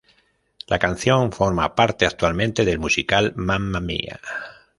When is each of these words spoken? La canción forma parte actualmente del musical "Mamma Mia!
La 0.65 0.79
canción 0.79 1.31
forma 1.31 1.75
parte 1.75 2.07
actualmente 2.07 2.65
del 2.65 2.79
musical 2.79 3.33
"Mamma 3.35 3.79
Mia! 3.79 4.19